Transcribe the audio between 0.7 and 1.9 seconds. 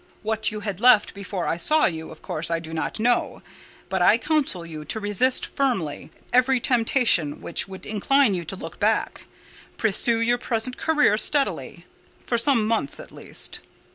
left before I saw